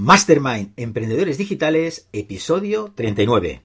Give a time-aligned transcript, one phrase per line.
[0.00, 3.60] Mastermind Emprendedores Digitales, episodio 39.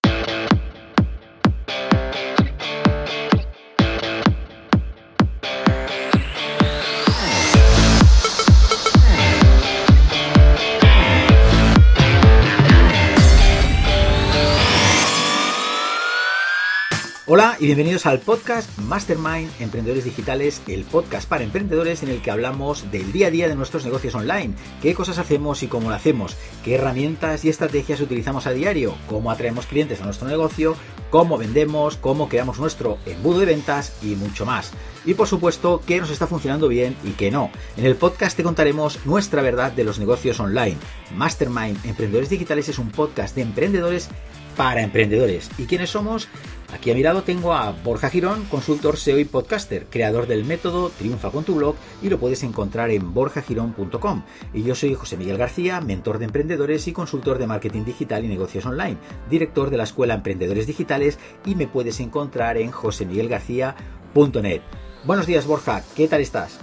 [17.66, 23.11] Bienvenidos al podcast Mastermind Emprendedores Digitales, el podcast para emprendedores en el que hablamos del
[23.11, 24.54] día a día de nuestros negocios online,
[24.84, 29.31] qué cosas hacemos y cómo lo hacemos, qué herramientas y estrategias utilizamos a diario, cómo
[29.31, 30.76] atraemos clientes a nuestro negocio,
[31.09, 34.71] cómo vendemos, cómo creamos nuestro embudo de ventas y mucho más.
[35.04, 37.49] Y por supuesto, qué nos está funcionando bien y qué no.
[37.77, 40.77] En el podcast te contaremos nuestra verdad de los negocios online.
[41.16, 44.09] Mastermind Emprendedores Digitales es un podcast de emprendedores
[44.55, 45.49] para emprendedores.
[45.57, 46.27] ¿Y quiénes somos?
[46.75, 50.89] Aquí a mi lado tengo a Borja Girón, consultor SEO y podcaster, creador del método
[50.89, 54.23] Triunfa con tu blog y lo puedes encontrar en borjagirón.com.
[54.53, 58.27] Y yo soy José Miguel García, mentor de emprendedores y consultor de marketing digital y
[58.27, 58.98] negocios online,
[59.29, 64.62] director de la Escuela Emprendedores Digitales y me puedes encontrar en josemiguelgarcía.net.
[65.06, 66.59] Buenos días Borja, ¿qué tal estás?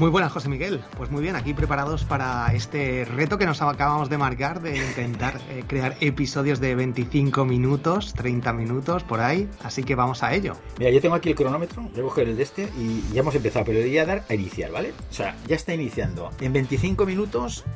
[0.00, 0.80] Muy buenas, José Miguel.
[0.96, 5.38] Pues muy bien, aquí preparados para este reto que nos acabamos de marcar de intentar
[5.50, 9.46] eh, crear episodios de 25 minutos, 30 minutos por ahí.
[9.62, 10.54] Así que vamos a ello.
[10.78, 13.34] Mira, yo tengo aquí el cronómetro, voy a coger el de este y ya hemos
[13.34, 14.94] empezado, pero le voy a dar a iniciar, ¿vale?
[15.10, 16.30] O sea, ya está iniciando.
[16.40, 17.66] En 25 minutos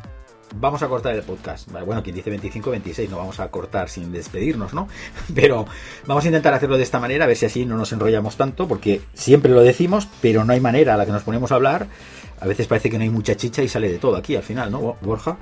[0.59, 1.71] vamos a cortar el podcast.
[1.71, 4.89] Bueno, quien dice 25, 26, no vamos a cortar sin despedirnos, ¿no?
[5.35, 5.67] Pero
[6.07, 8.69] vamos a intentar hacerlo de esta manera, a ver si así no nos enrollamos tanto,
[8.69, 11.87] porque siempre lo decimos, pero no hay manera a la que nos ponemos a hablar.
[12.41, 14.71] A veces parece que no hay mucha chicha y sale de todo aquí al final,
[14.71, 15.37] ¿no, Borja?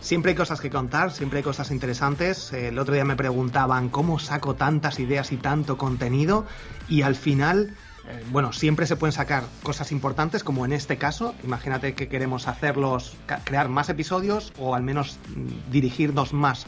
[0.00, 2.52] Siempre hay cosas que contar, siempre hay cosas interesantes.
[2.52, 6.44] El otro día me preguntaban cómo saco tantas ideas y tanto contenido
[6.90, 7.74] y al final
[8.08, 11.34] eh, bueno, siempre se pueden sacar cosas importantes, como en este caso.
[11.42, 16.66] Imagínate que queremos hacerlos, crear más episodios o al menos mm, dirigirnos más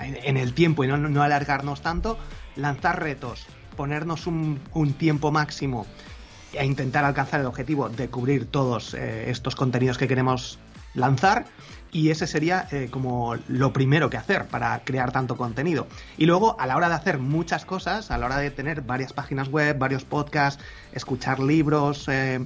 [0.00, 2.18] en, el tiempo y no, alargarnos tanto.
[2.56, 4.58] Lanzar retos, ponernos un,
[4.98, 5.86] tiempo máximo
[6.52, 10.58] e intentar alcanzar el objetivo de cubrir todos eh, estos contenidos que queremos
[10.94, 11.46] lanzar
[11.92, 15.86] y ese sería eh, como lo primero que hacer para crear tanto contenido.
[16.16, 19.12] Y luego, a la hora de hacer muchas cosas, a la hora de tener varias
[19.12, 22.40] páginas web, varios podcasts, escuchar libros, eh,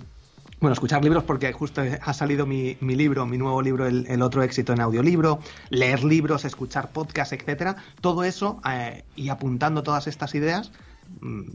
[0.60, 4.72] bueno, escuchar libros porque justo ha salido mi, libro, mi nuevo libro, el, otro éxito
[4.72, 5.38] en audiolibro,
[5.70, 10.72] leer libros, escuchar podcasts, etcétera, todo eso eh, y apuntando todas estas ideas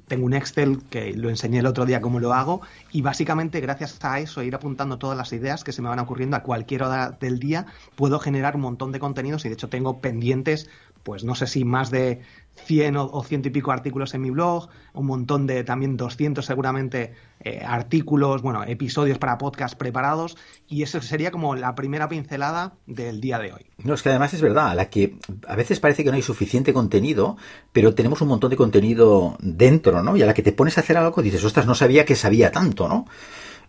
[0.07, 3.97] tengo un Excel que lo enseñé el otro día cómo lo hago y básicamente gracias
[4.01, 7.17] a eso, ir apuntando todas las ideas que se me van ocurriendo a cualquier hora
[7.19, 10.69] del día, puedo generar un montón de contenidos y de hecho tengo pendientes,
[11.03, 12.21] pues no sé si más de
[12.55, 17.13] 100 o, ciento y pico artículos en mi blog, un montón de también 200 seguramente
[17.39, 23.21] eh, artículos, bueno, episodios para podcast preparados y eso sería como la primera pincelada del
[23.21, 23.65] día de hoy.
[23.83, 25.15] No, es que además es verdad, la que
[25.47, 27.37] a veces parece que no hay suficiente contenido,
[27.71, 30.15] pero tenemos un montón de contenido dentro, ¿no?
[30.15, 32.51] Y a la que te pones a hacer algo dices, ostras, no sabía que sabía
[32.51, 33.05] tanto, ¿no?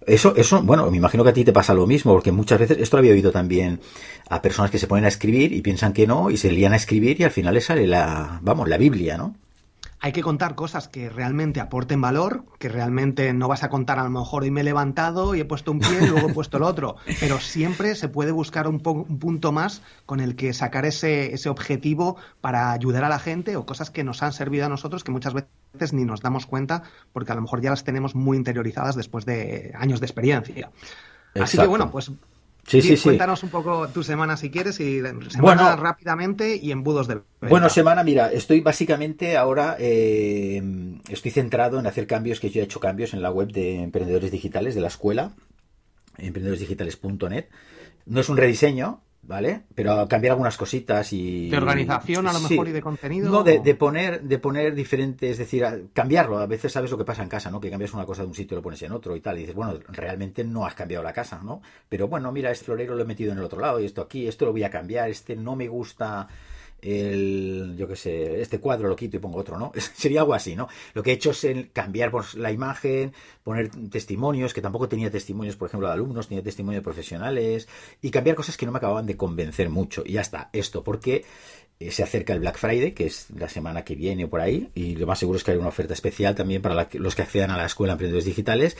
[0.06, 2.78] Eso, eso, bueno, me imagino que a ti te pasa lo mismo, porque muchas veces,
[2.78, 3.80] esto lo había oído también
[4.28, 6.76] a personas que se ponen a escribir y piensan que no, y se lían a
[6.76, 9.34] escribir y al final les sale la, vamos, la Biblia, ¿no?
[10.04, 14.02] Hay que contar cosas que realmente aporten valor, que realmente no vas a contar a
[14.02, 16.56] lo mejor hoy me he levantado y he puesto un pie y luego he puesto
[16.56, 21.32] el otro, pero siempre se puede buscar un, punto más con el que sacar ese,
[21.32, 25.04] ese objetivo para ayudar a la gente o cosas que nos han servido a nosotros
[25.04, 28.36] que muchas veces ni nos damos cuenta porque a lo mejor ya las tenemos muy
[28.36, 30.72] interiorizadas después de años de experiencia.
[31.40, 32.10] Así que bueno, pues
[32.66, 33.02] Sí, sí, sí.
[33.02, 37.20] Cuéntanos un poco tu semana si quieres y semana rápidamente y embudos de.
[37.40, 40.62] Bueno, semana, mira, estoy básicamente ahora eh,
[41.08, 44.30] estoy centrado en hacer cambios que yo he hecho cambios en la web de emprendedores
[44.30, 45.32] digitales de la escuela,
[46.18, 47.46] emprendedoresdigitales.net.
[48.06, 49.62] No es un rediseño, ¿vale?
[49.74, 51.48] Pero cambiar algunas cositas y...
[51.48, 53.30] De organización a lo mejor y de contenido.
[53.30, 56.38] No, de, de, poner, de poner diferentes, es decir, cambiarlo.
[56.38, 57.60] A veces sabes lo que pasa en casa, ¿no?
[57.60, 59.36] Que cambias una cosa de un sitio y lo pones en otro y tal.
[59.36, 61.62] Y dices, bueno, realmente no has cambiado la casa, ¿no?
[61.88, 64.26] Pero bueno, mira, este florero lo he metido en el otro lado y esto aquí,
[64.26, 66.28] esto lo voy a cambiar, este no me gusta
[66.82, 69.72] el, yo qué sé, este cuadro lo quito y pongo otro, ¿no?
[69.94, 70.68] Sería algo así, ¿no?
[70.94, 73.12] Lo que he hecho es cambiar pues, la imagen,
[73.44, 77.68] poner testimonios, que tampoco tenía testimonios, por ejemplo, de alumnos, tenía testimonios de profesionales,
[78.02, 80.02] y cambiar cosas que no me acababan de convencer mucho.
[80.04, 81.24] Y ya está, esto, porque
[81.90, 84.96] se acerca el Black Friday, que es la semana que viene o por ahí, y
[84.96, 87.56] lo más seguro es que hay una oferta especial también para los que accedan a
[87.56, 88.76] la escuela de emprendedores digitales.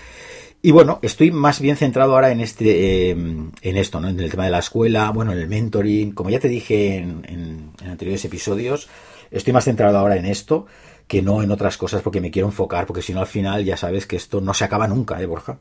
[0.63, 4.09] Y bueno, estoy más bien centrado ahora en este, eh, en esto, ¿no?
[4.09, 7.73] En el tema de la escuela, bueno, en el mentoring, como ya te dije en,
[7.85, 8.89] anteriores episodios,
[9.31, 10.67] estoy más centrado ahora en esto
[11.09, 13.77] que no en otras cosas porque me quiero enfocar, porque si no al final ya
[13.77, 15.59] sabes que esto no se acaba nunca, ¿eh, Borja?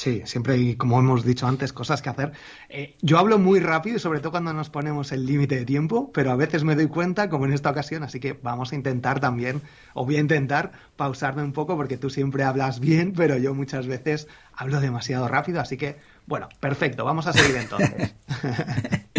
[0.00, 2.32] Sí, siempre hay, como hemos dicho antes, cosas que hacer.
[2.70, 6.30] Eh, yo hablo muy rápido, sobre todo cuando nos ponemos el límite de tiempo, pero
[6.30, 9.60] a veces me doy cuenta, como en esta ocasión, así que vamos a intentar también,
[9.92, 13.86] o voy a intentar pausarme un poco, porque tú siempre hablas bien, pero yo muchas
[13.86, 18.14] veces hablo demasiado rápido, así que, bueno, perfecto, vamos a seguir entonces.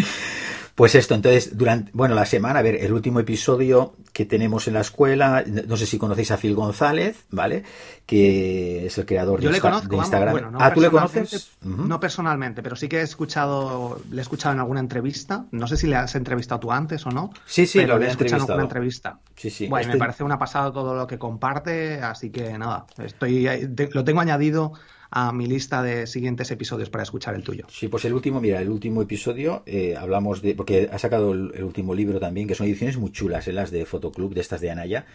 [0.75, 4.73] Pues esto, entonces, durante, bueno, la semana, a ver, el último episodio que tenemos en
[4.73, 7.63] la escuela, no sé si conocéis a Phil González, ¿vale?
[8.05, 10.33] Que es el creador de, le conozco, Instagram.
[10.33, 11.51] bueno, no ah, ¿tú le conoces?
[11.61, 15.45] No personalmente, pero sí que he escuchado, le he escuchado en alguna entrevista.
[15.51, 17.31] No sé si le has entrevistado tú antes o no.
[17.45, 19.19] Sí, sí, pero lo he escuchado en alguna entrevista.
[19.35, 19.67] Sí, sí.
[19.67, 23.47] Bueno, me parece una pasada todo lo que comparte, así que nada, estoy,
[23.93, 24.73] lo tengo añadido
[25.11, 27.65] a mi lista de siguientes episodios para escuchar el tuyo.
[27.69, 31.63] Sí, pues el último, mira, el último episodio eh, hablamos de, porque ha sacado el,
[31.63, 33.53] último libro también, que son ediciones muy chulas, ¿eh?
[33.53, 35.05] las de Fotoclub, de estas de Anaya,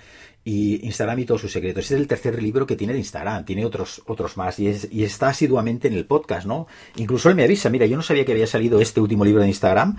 [0.44, 1.86] y Instagram y todos sus secretos.
[1.86, 5.88] es el tercer libro que tiene de Instagram, tiene otros, otros más, y está asiduamente
[5.88, 6.66] en el podcast, ¿no?
[6.96, 9.48] Incluso él me avisa, mira, yo no sabía que había salido este último libro de
[9.48, 9.96] Instagram,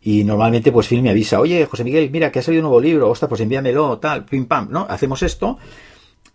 [0.00, 2.80] y normalmente pues Phil me avisa, oye, José Miguel, mira que ha salido un nuevo
[2.80, 4.86] libro, ostras, pues envíamelo, tal, pim pam, ¿no?
[4.88, 5.58] Hacemos esto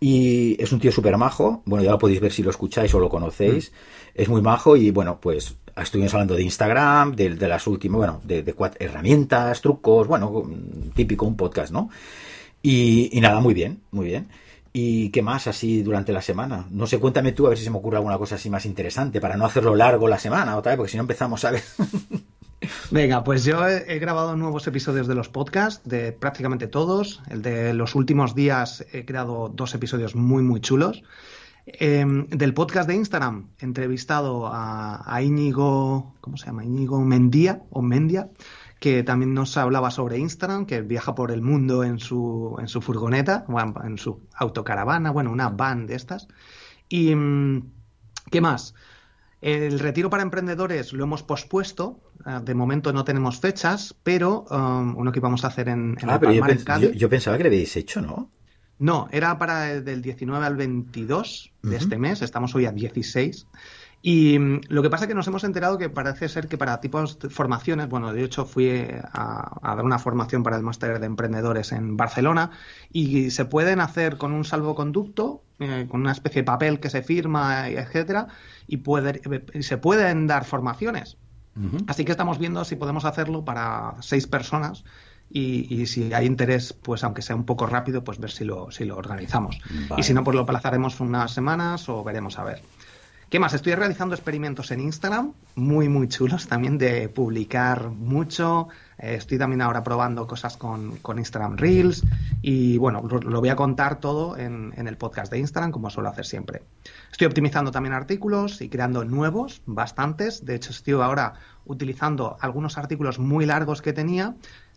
[0.00, 1.62] y es un tío súper majo.
[1.66, 3.70] Bueno, ya lo podéis ver si lo escucháis o lo conocéis.
[3.70, 3.74] Mm.
[4.22, 8.42] Es muy majo y bueno, pues estuvimos hablando de Instagram, de, las últimas, bueno, de,
[8.42, 10.50] de herramientas, trucos, bueno,
[10.94, 11.90] típico un podcast, ¿no?
[12.62, 14.28] Y, nada, muy bien, muy bien.
[14.72, 16.66] ¿Y qué más así durante la semana?
[16.70, 19.20] No sé, cuéntame tú a ver si se me ocurre alguna cosa así más interesante
[19.20, 21.74] para no hacerlo largo la semana otra vez, porque si no empezamos, ¿sabes?
[22.90, 27.22] Venga, pues yo he, grabado nuevos episodios de los podcasts, de prácticamente todos.
[27.30, 31.02] El de los últimos días he creado dos episodios muy, muy chulos.
[31.66, 36.64] Em, del podcast de Instagram he entrevistado a, Íñigo, ¿cómo se llama?
[36.64, 38.28] Íñigo Mendía o Mendia,
[38.78, 42.82] que también nos hablaba sobre Instagram, que viaja por el mundo en su, en su
[42.82, 43.46] furgoneta,
[43.84, 46.28] en su autocaravana, bueno, una van de estas.
[46.88, 47.70] Y, mm,
[48.30, 48.74] ¿qué más?
[49.40, 52.00] El retiro para emprendedores lo hemos pospuesto.
[52.24, 56.10] Ah, de momento no tenemos fechas, pero um, uno que íbamos a hacer en, en
[56.10, 58.30] ah, yo, pensaba que lo habéis hecho, ¿no?
[58.78, 62.22] No, era para del 19 al 22 de este mes.
[62.22, 63.46] Estamos hoy a 16.
[64.02, 66.80] Y mm, lo que pasa es que nos hemos enterado que parece ser que para
[66.80, 68.70] tipos de formaciones, bueno, de hecho fui
[69.12, 72.50] a, dar una formación para el máster de emprendedores en Barcelona
[72.90, 77.02] y se pueden hacer con un salvoconducto, eh, con una especie de papel que se
[77.02, 78.28] firma, etcétera,
[78.66, 78.82] y
[79.62, 81.16] se pueden dar formaciones.
[81.88, 84.84] Así que estamos viendo si podemos hacerlo para seis personas
[85.32, 88.84] y, si hay interés, pues aunque sea un poco rápido, pues ver si lo, si
[88.84, 89.58] lo organizamos.
[89.96, 92.62] Y si no, pues lo aplazaremos unas semanas o veremos a ver.
[93.30, 93.54] ¿Qué más?
[93.54, 98.66] Estoy realizando experimentos en Instagram, muy, muy chulos también, de publicar mucho.
[98.98, 102.02] Eh, estoy también ahora probando cosas con, Instagram Reels
[102.42, 106.08] y bueno, lo, voy a contar todo en, en, el podcast de Instagram, como suelo
[106.08, 106.62] hacer siempre.
[107.12, 110.44] Estoy optimizando también artículos y creando nuevos, bastantes.
[110.44, 111.34] De hecho, estoy ahora
[111.66, 114.34] utilizando algunos artículos muy largos que tenía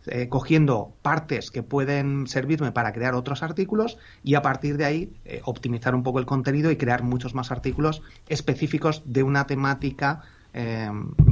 [0.08, 5.14] eh, cogiendo partes que pueden servirme para crear otros artículos y a partir de ahí
[5.26, 10.22] eh, optimizar un poco el contenido y crear muchos más artículos específicos de una temática
[10.54, 10.90] eh,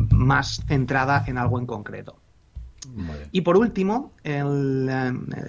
[0.09, 2.18] más centrada en algo en concreto.
[3.31, 4.89] Y por último, el,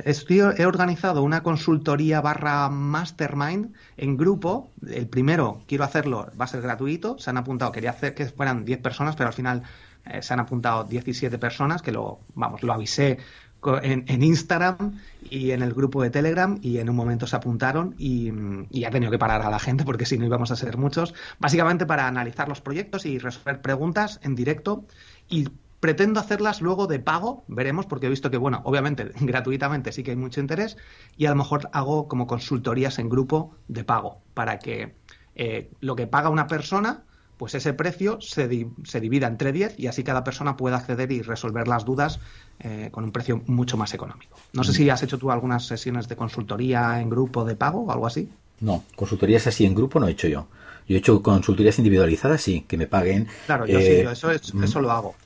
[0.05, 4.71] he organizado una consultoría barra mastermind en grupo.
[4.87, 7.19] El primero, quiero hacerlo, va a ser gratuito.
[7.19, 9.63] Se han apuntado, quería hacer que fueran 10 personas, pero al final
[10.07, 13.19] eh, se han apuntado 17 personas, que lo, vamos, lo avisé
[13.83, 14.99] en, Instagram
[15.31, 18.33] y en el grupo de Telegram y en un momento se apuntaron y,
[18.71, 21.15] y, ha tenido que parar a la gente porque si no íbamos a ser muchos,
[21.39, 24.85] básicamente para analizar los proyectos y resolver preguntas en directo
[25.29, 25.49] y
[25.83, 30.13] pretendo hacerlas luego de pago, veremos porque he visto que, bueno, obviamente gratuitamente sí que
[30.13, 30.77] hay mucho interés
[31.17, 34.95] y a lo mejor hago como consultorías en grupo de pago para que
[35.35, 37.03] eh, lo que paga una persona
[37.43, 41.23] pues ese precio se, se, divida entre 10 y así cada persona puede acceder y
[41.23, 42.21] resolver las dudas
[42.61, 44.37] eh, con un precio mucho más económico.
[44.53, 47.91] No sé si has hecho tú algunas sesiones de consultoría en grupo de pago o
[47.91, 48.29] algo así.
[48.61, 50.47] No, consultorías así en grupo no he hecho yo.
[50.87, 53.27] Yo he hecho consultorías individualizadas, sí, que me paguen.
[53.47, 55.17] Claro, yo sí, eh, eso, eso lo hago.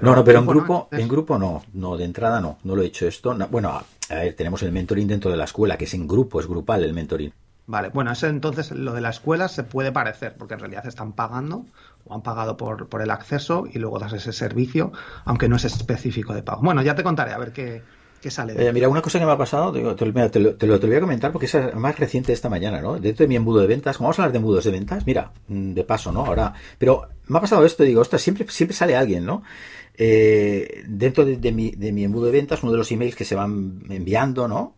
[0.00, 2.86] no, no, pero en grupo, en grupo no, no, de entrada no, no lo he
[2.86, 3.36] hecho esto.
[3.50, 3.68] bueno,
[4.08, 6.82] a ver, tenemos el mentoring dentro de la escuela, que es en grupo, es grupal
[6.82, 7.30] el mentoring.
[7.68, 11.12] Vale, bueno, eso entonces lo de la escuela se puede parecer, porque en realidad están
[11.12, 11.66] pagando
[12.06, 14.90] o han pagado por, por el acceso y luego das ese servicio,
[15.26, 16.62] aunque no es específico de pago.
[16.62, 17.82] Bueno, ya te contaré a ver qué,
[18.30, 18.54] sale.
[18.54, 18.66] De...
[18.66, 21.30] Eh, mira, una cosa que me ha pasado, te, lo, te, lo, voy a comentar
[21.30, 22.98] porque es más reciente esta mañana, ¿no?
[22.98, 25.74] Dentro de mi embudo de ventas, vamos a hablar de embudos de ventas, mira, mm,
[25.74, 26.24] de paso, ¿no?
[26.24, 29.42] Ahora, pero me ha pasado esto, digo, ostras, siempre, siempre sale alguien, ¿no?
[29.98, 33.26] Eh, dentro de, de, mi, de mi embudo de ventas, uno de los emails que
[33.26, 34.77] se van enviando, ¿no?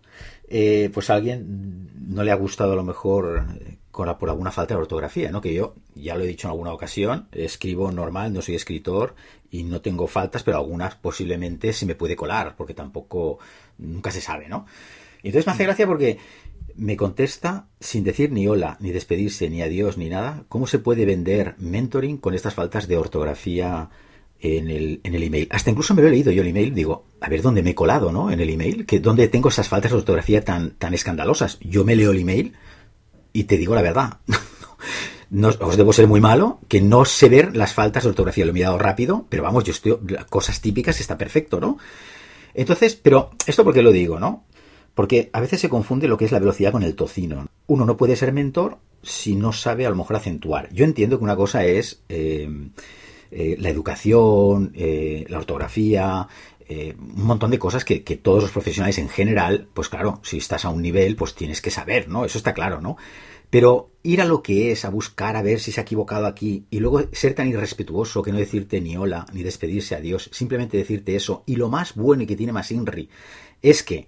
[0.50, 3.46] Eh, pues a alguien no le ha gustado a lo mejor
[3.90, 5.40] por alguna falta de ortografía, ¿no?
[5.40, 9.14] Que yo, ya lo he dicho en alguna ocasión, escribo normal, no soy escritor
[9.50, 13.38] y no tengo faltas, pero algunas posiblemente se me puede colar, porque tampoco,
[13.78, 14.66] nunca se sabe, ¿no?
[15.22, 16.18] Entonces me hace gracia porque
[16.76, 21.04] me contesta sin decir ni hola, ni despedirse, ni adiós, ni nada, ¿cómo se puede
[21.04, 23.90] vender mentoring con estas faltas de ortografía
[24.40, 25.48] en el, en el email?
[25.50, 27.74] Hasta incluso me lo he leído yo el email, digo, a ver dónde me he
[27.74, 28.30] colado, ¿no?
[28.30, 31.58] En el email, que dónde tengo esas faltas de ortografía tan, tan escandalosas.
[31.60, 32.54] Yo me leo el email
[33.32, 34.18] y te digo la verdad.
[35.60, 38.44] Os debo ser muy malo, que no sé ver las faltas de ortografía.
[38.44, 39.96] Lo he mirado rápido, pero vamos, yo estoy,
[40.28, 41.78] cosas típicas está perfecto, ¿no?
[42.52, 44.44] Entonces, pero, ¿esto por qué lo digo, no?
[44.94, 47.46] Porque a veces se confunde lo que es la velocidad con el tocino.
[47.68, 50.68] Uno no puede ser mentor si no sabe a lo mejor acentuar.
[50.72, 52.48] Yo entiendo que una cosa es eh,
[53.30, 56.28] eh, la educación, eh, la ortografía,
[56.70, 60.64] un montón de cosas que, que, todos los profesionales en general, pues claro, si estás
[60.64, 62.24] a un nivel, pues tienes que saber, ¿no?
[62.24, 62.96] Eso está claro, ¿no?
[63.50, 66.66] Pero ir a lo que es, a buscar, a ver si se ha equivocado aquí,
[66.70, 71.16] y luego ser tan irrespetuoso que no decirte ni hola, ni despedirse adiós, simplemente decirte
[71.16, 73.10] eso, y lo más bueno y que tiene más INRI,
[73.60, 74.06] es que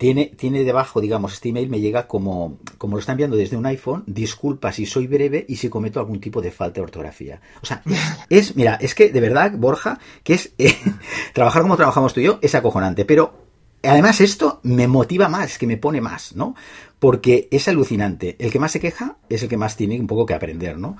[0.00, 3.66] tiene, tiene debajo, digamos, este email me llega como, como lo está enviando desde un
[3.66, 7.42] iPhone, disculpa si soy breve y si cometo algún tipo de falta de ortografía.
[7.62, 7.82] O sea,
[8.30, 10.74] es, mira, es que de verdad, Borja, que es eh,
[11.34, 13.34] trabajar como trabajamos tú y yo es acojonante, pero
[13.82, 16.54] además esto me motiva más, que me pone más, ¿no?
[16.98, 18.36] Porque es alucinante.
[18.38, 20.96] El que más se queja es el que más tiene un poco que aprender, ¿no?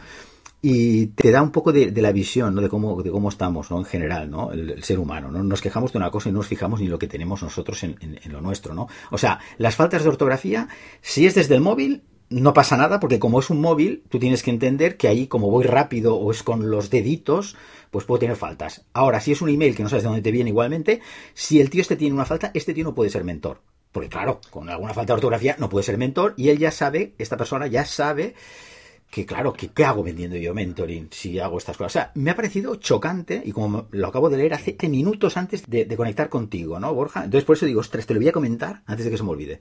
[0.62, 2.60] Y te da un poco de, la visión ¿no?
[2.60, 3.78] de cómo de cómo estamos ¿no?
[3.78, 6.48] en general no el, ser humano no nos quejamos de una cosa y no nos
[6.48, 10.10] fijamos ni lo que tenemos nosotros en, lo nuestro no o sea las faltas de
[10.10, 10.68] ortografía
[11.00, 14.42] si es desde el móvil no pasa nada porque como es un móvil tú tienes
[14.42, 17.56] que entender que ahí como voy rápido o es con los deditos
[17.90, 20.30] pues puedo tener faltas ahora si es un email que no sabes de dónde te
[20.30, 21.00] viene igualmente
[21.32, 23.62] si el tío este tiene una falta este tío no puede ser mentor
[23.92, 27.14] porque claro con alguna falta de ortografía no puede ser mentor y él ya sabe
[27.18, 28.34] esta persona ya sabe
[29.10, 31.90] que claro, ¿qué, ¿qué, hago vendiendo yo mentoring si hago estas cosas?
[31.90, 35.64] O sea, me ha parecido chocante y como lo acabo de leer hace minutos antes
[35.66, 37.24] de, de conectar contigo, ¿no, Borja?
[37.24, 39.30] Entonces por eso digo, ostras, te lo voy a comentar antes de que se me
[39.30, 39.60] olvide.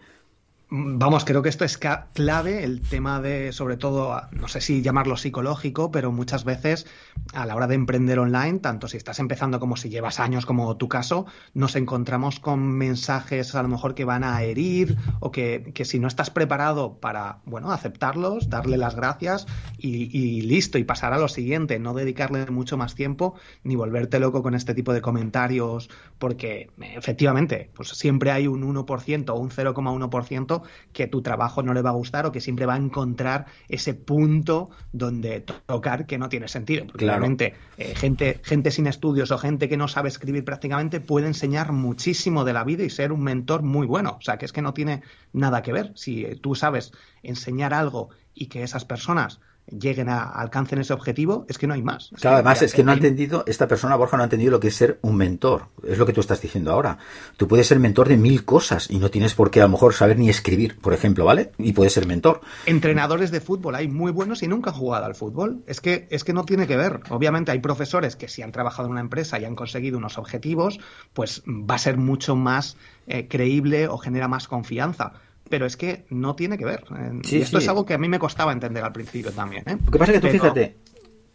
[0.72, 5.18] Vamos, creo que esto es clave, el tema de, sobre todo, no sé si llamarlo
[5.18, 6.86] psicológico, pero muchas veces
[7.34, 10.78] a la hora de emprender online, tanto si estás empezando como si llevas años, como
[10.78, 15.72] tu caso, nos encontramos con mensajes a lo mejor que van a herir o que,
[15.74, 19.48] que si no estás preparado para, bueno, aceptarlos, darle las gracias
[19.80, 23.34] y, listo, y pasar a lo siguiente, no dedicarle mucho más tiempo
[23.64, 29.30] ni volverte loco con este tipo de comentarios, porque efectivamente, pues siempre hay un 1%
[29.30, 30.59] o un 0,1%
[30.94, 33.94] que tu trabajo no le va a gustar o que siempre va a encontrar ese
[33.94, 36.88] punto donde tocar que no tiene sentido.
[36.88, 41.28] Porque realmente eh, gente, gente sin estudios o gente que no sabe escribir prácticamente puede
[41.28, 44.18] enseñar muchísimo de la vida y ser un mentor muy bueno.
[44.20, 45.02] O sea, que es que no tiene
[45.34, 45.92] nada que ver.
[45.96, 46.92] Si tú sabes
[47.24, 49.40] enseñar algo y que esas personas
[49.72, 52.12] lleguen a alcancen ese objetivo, es que no hay más.
[52.20, 54.70] claro, además es que no ha entendido, esta persona, Borja, no ha entendido lo que
[54.70, 55.68] es ser un mentor.
[55.84, 56.98] Es lo que tú estás diciendo ahora.
[57.38, 59.94] Tú puedes ser mentor de mil cosas y no tienes por qué a lo mejor
[59.94, 61.52] saber ni escribir, por ejemplo, ¿vale?
[61.58, 62.42] Y puedes ser mentor.
[62.66, 65.64] Entrenadores de fútbol hay muy buenos y nunca han jugado al fútbol.
[65.68, 67.02] Es que, es que no tiene que ver.
[67.10, 70.80] Obviamente hay profesores que si han trabajado en una empresa y han conseguido unos objetivos,
[71.14, 75.14] pues va a ser mucho más eh, creíble o genera más confianza
[75.50, 76.84] pero es que no tiene que ver.
[77.24, 79.64] y esto es algo que a mí me costaba entender al principio también.
[79.68, 79.78] ¿eh?
[79.84, 80.78] Lo que pasa es que tú fíjate,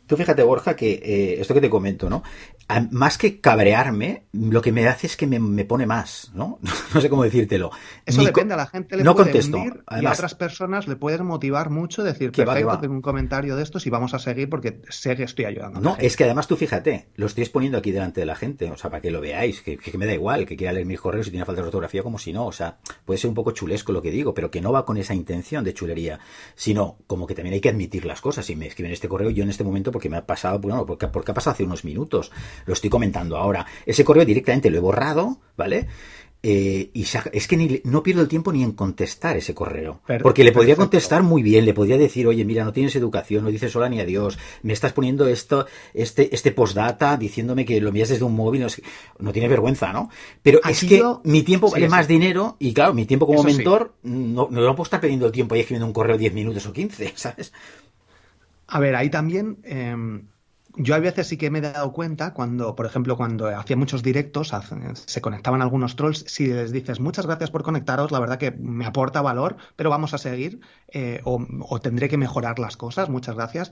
[0.06, 2.23] Tú fíjate, Borja, que eh, esto que te comento, ¿no?
[2.90, 6.58] más que cabrearme, lo que me hace es que me, pone más, ¿no?
[6.94, 7.70] no sé cómo decírtelo.
[8.06, 9.58] Eso depende, a la gente le no puede contesto.
[10.00, 13.87] y a otras personas le pueden motivar mucho decir, perfecto, tengo un comentario de estos
[13.87, 15.80] y vamos a seguir porque sé que estoy ayudando.
[15.80, 18.76] No, es que además tú fíjate, lo estoy exponiendo aquí delante de la gente, o
[18.76, 21.30] sea, para que lo veáis, que, me da igual, que quiera leer mis correos y
[21.30, 24.00] tiene falta de ortografía como si no, o sea, puede ser un poco chulesco lo
[24.00, 26.18] que digo, pero que no va con esa intención de chulería,
[26.54, 28.46] sino como que también hay que admitir las cosas.
[28.46, 31.06] Si me escriben este correo, yo en este momento porque me ha pasado, bueno, porque,
[31.06, 32.32] porque ha pasado hace unos minutos,
[32.66, 33.64] lo estoy comentando ahora.
[33.86, 35.86] Ese correo directamente lo he borrado, ¿vale?
[36.46, 40.02] Eh, y es que ni, no pierdo el tiempo ni en contestar ese correo.
[40.22, 43.50] porque le podría contestar muy bien, le podría decir, oye, mira, no tienes educación, no
[43.50, 48.10] dices hola ni adiós, me estás poniendo esto, este, este postdata diciéndome que lo envías
[48.10, 48.66] desde un móvil, no,
[49.20, 50.10] no tiene vergüenza, ¿no?
[50.42, 54.48] Pero es que mi tiempo vale más dinero y claro, mi tiempo como mentor, no,
[54.50, 57.54] no, puedo estar perdiendo el tiempo ahí escribiendo un correo 10 minutos o 15, ¿sabes?
[58.66, 60.28] A ver, ahí también em,
[60.76, 64.02] yo a veces sí que me he dado cuenta cuando, por ejemplo, cuando hacía muchos
[64.02, 64.52] directos,
[65.06, 68.85] se conectaban algunos trolls, si les dices muchas gracias por conectaros, la verdad que me
[68.85, 73.71] aporta valor, pero vamos a seguir eh, o, tendré que mejorar las cosas, muchas gracias.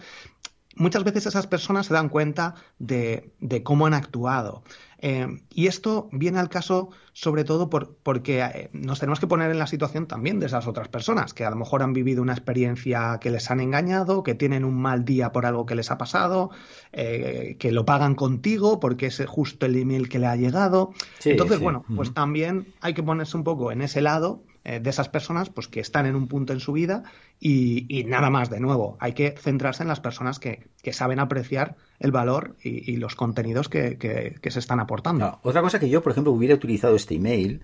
[0.77, 3.33] muchas veces esas personas se dan cuenta de,
[3.65, 4.63] cómo han actuado.
[5.05, 9.51] Eh, y esto viene al caso sobre todo por, porque eh, nos tenemos que poner
[9.51, 12.33] en la situación también de esas otras personas, que a lo mejor han vivido una
[12.33, 15.99] experiencia que les han engañado, que tienen un mal día por algo que les ha
[15.99, 16.51] pasado,
[16.93, 20.93] eh, que lo pagan contigo porque es justo el email que le ha llegado.
[21.25, 25.09] Entonces, bueno, pues también hay que ponerse un poco en ese lado eh, de esas
[25.09, 27.03] personas pues que están en un punto en su vida
[27.41, 28.97] y, nada más de nuevo.
[29.01, 34.39] Hay que centrarse en las personas que, saben apreciar el valor y, los contenidos que,
[34.43, 35.41] se están aportando.
[35.43, 37.63] otra cosa que yo, por ejemplo, hubiera utilizado este email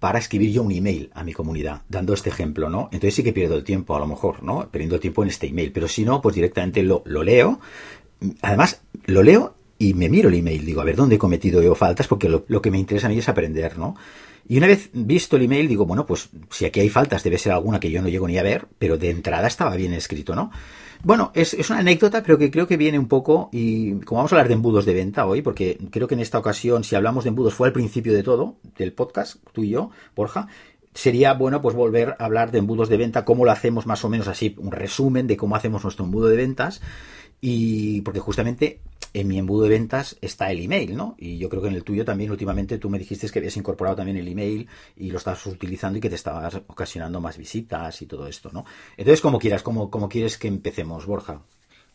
[0.00, 2.88] para escribir yo un email a mi comunidad, dando este ejemplo, ¿no?
[2.90, 4.68] Entonces sí que pierdo el tiempo, a lo mejor, ¿no?
[4.68, 7.60] Perdiendo el tiempo en este email, pero si no, pues directamente lo, lo leo.
[8.40, 11.76] Además, lo leo y me miro el email, digo, a ver dónde he cometido yo
[11.76, 13.94] faltas, porque lo, lo, que me interesa a mí es aprender, ¿no?
[14.48, 17.52] Y una vez visto el email, digo, bueno, pues si aquí hay faltas, debe ser
[17.52, 20.50] alguna que yo no llego ni a ver, pero de entrada estaba bien escrito, ¿no?
[21.04, 24.32] Bueno, es, es, una anécdota, pero que creo que viene un poco, y como vamos
[24.32, 27.24] a hablar de embudos de venta hoy, porque creo que en esta ocasión, si hablamos
[27.24, 30.46] de embudos, fue al principio de todo, del podcast, tú y yo, Borja,
[30.94, 34.08] sería bueno pues volver a hablar de embudos de venta, cómo lo hacemos más o
[34.08, 36.80] menos así, un resumen de cómo hacemos nuestro embudo de ventas,
[37.40, 38.80] y porque justamente
[39.14, 41.14] en mi embudo de ventas está el email, ¿no?
[41.18, 43.96] Y yo creo que en el tuyo también últimamente tú me dijiste que habías incorporado
[43.96, 48.06] también el email y lo estabas utilizando y que te estabas ocasionando más visitas y
[48.06, 48.64] todo esto, ¿no?
[48.96, 51.42] Entonces, como quieras, como, como quieres que empecemos, Borja.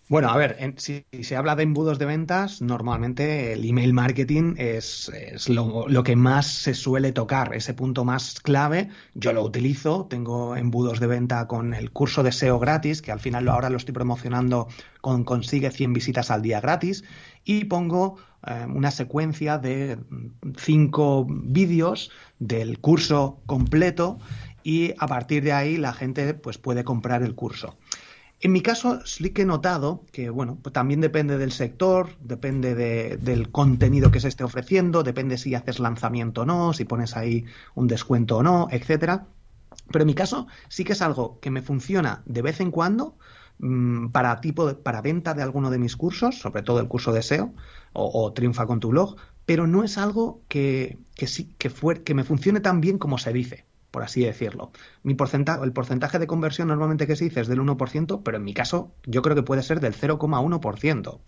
[0.10, 5.12] Bueno, a ver, si, se habla de embudos de ventas, normalmente el email marketing es,
[5.50, 8.88] lo, que más se suele tocar, ese punto más clave.
[9.16, 13.20] Yo lo utilizo, tengo embudos de venta con el curso de SEO gratis, que al
[13.20, 14.70] final ahora lo estoy promocionando
[15.02, 17.04] con Consigue 100 visitas al día gratis,
[17.44, 19.98] y pongo eh, una secuencia de
[20.56, 24.20] cinco vídeos del curso completo
[24.64, 27.78] y a partir de ahí la gente pues, puede comprar el curso.
[28.48, 32.76] En mi caso, sí que he notado que, bueno, pues también depende del sector, depende
[33.18, 37.44] del contenido que se esté ofreciendo, depende si haces lanzamiento o no, si pones ahí
[37.76, 39.28] un descuento o no, etcétera.
[39.92, 43.18] Pero en mi caso sí que es algo que me funciona de vez en cuando
[43.60, 47.24] mm, para tipo para venta de alguno de mis cursos, sobre todo el curso de
[47.24, 47.54] SEO
[47.92, 51.70] o, Triunfa con tu blog, pero no es algo que, sí que,
[52.02, 53.66] que me funcione tan bien como se dice
[53.98, 54.72] por así decirlo.
[55.02, 58.44] Mi porcentaje, el porcentaje de conversión normalmente que se dice es del 1%, pero en
[58.44, 61.20] mi caso yo creo que puede ser del 0,1%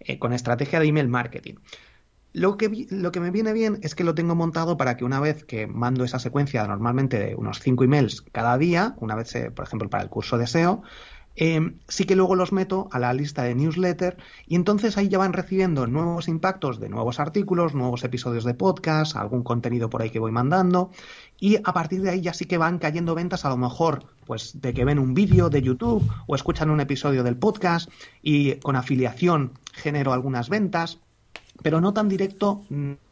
[0.00, 1.54] eh, con estrategia de email marketing.
[2.32, 5.20] Lo que, lo que me viene bien es que lo tengo montado para que una
[5.20, 9.64] vez que mando esa secuencia normalmente de unos 5 emails cada día, una vez, por
[9.64, 10.82] ejemplo, para el curso de SEO,
[11.38, 15.18] Em, sí que luego los meto a la lista de newsletter y entonces ahí ya
[15.18, 20.08] van recibiendo nuevos impactos de nuevos artículos, nuevos episodios de podcast, algún contenido por ahí
[20.08, 20.90] que voy mandando
[21.38, 24.62] y a partir de ahí ya sí que van cayendo ventas a lo mejor pues
[24.62, 27.90] de que ven un vídeo de YouTube o escuchan un episodio del podcast
[28.22, 31.00] y con afiliación genero algunas ventas
[31.62, 32.62] pero no tan directo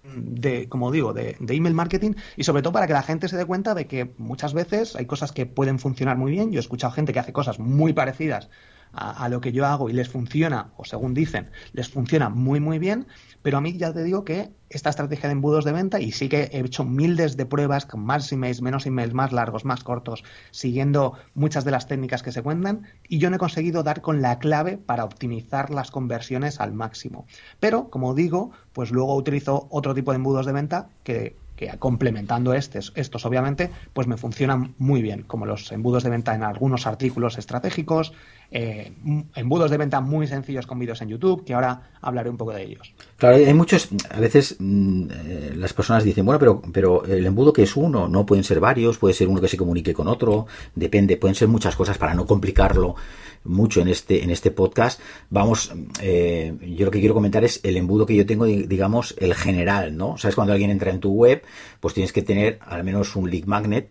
[0.04, 3.44] de, como digo, de, email marketing y sobre todo para que la gente se dé
[3.44, 6.52] cuenta de que muchas veces hay cosas que pueden funcionar muy bien.
[6.52, 8.48] Yo he escuchado gente que hace cosas muy parecidas
[8.92, 12.78] a, lo que yo hago y les funciona, o según dicen, les funciona muy muy
[12.78, 13.06] bien,
[13.44, 16.30] pero a mí ya te digo que esta estrategia de embudos de venta, y sí
[16.30, 20.24] que he hecho miles de pruebas con más emails, menos emails, más largos, más cortos,
[20.50, 24.22] siguiendo muchas de las técnicas que se cuentan, y yo no he conseguido dar con
[24.22, 27.26] la clave para optimizar las conversiones al máximo.
[27.60, 32.54] Pero, como digo, pues luego utilizo otro tipo de embudos de venta que que complementando
[32.54, 36.86] estos, estos obviamente, pues me funcionan muy bien, como los embudos de venta en algunos
[36.86, 38.12] artículos estratégicos,
[38.50, 38.92] eh,
[39.34, 42.62] embudos de venta muy sencillos con vídeos en YouTube, que ahora hablaré un poco de
[42.62, 42.94] ellos.
[43.16, 47.52] Claro, hay muchos, a veces mm, eh, las personas dicen, bueno, pero, pero el embudo
[47.52, 50.46] que es uno, no pueden ser varios, puede ser uno que se comunique con otro,
[50.74, 52.96] depende, pueden ser muchas cosas para no complicarlo
[53.44, 55.00] mucho en este, en este podcast.
[55.30, 59.34] Vamos, eh, yo lo que quiero comentar es el embudo que yo tengo, digamos, el
[59.34, 60.16] general, ¿no?
[60.18, 61.42] Sabes, cuando alguien entra en tu web,
[61.80, 63.90] pues tienes que tener al menos un lead magnet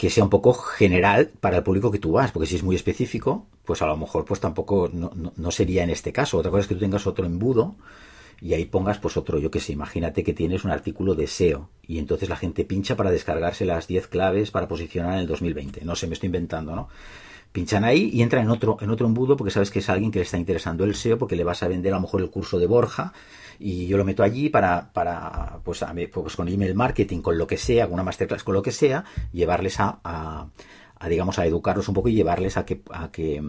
[0.00, 2.74] que sea un poco general para el público que tú vas, porque si es muy
[2.74, 6.38] específico, pues a lo mejor pues tampoco no, sería en este caso.
[6.38, 7.76] Otra cosa es que tú tengas otro embudo
[8.40, 11.68] y ahí pongas pues otro, yo que sé, imagínate que tienes un artículo de SEO
[11.86, 15.84] y entonces la gente pincha para descargarse las 10 claves para posicionar en el 2020.
[15.84, 16.88] No sé, me estoy inventando, ¿no?
[17.52, 20.20] Pinchan ahí y entran en otro, en otro embudo porque sabes que es alguien que
[20.20, 22.58] le está interesando el SEO porque le vas a vender a lo mejor el curso
[22.58, 23.12] de Borja
[23.58, 27.58] y yo lo meto allí para, para pues, pues con email marketing, con lo que
[27.58, 30.48] sea, con una masterclass, con lo que sea, llevarles a, a,
[31.08, 33.42] digamos, a educarlos un poco y llevarles a que, a que,